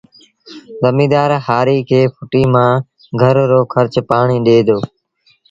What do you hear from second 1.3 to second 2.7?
هآريٚ کي ڦُٽيٚ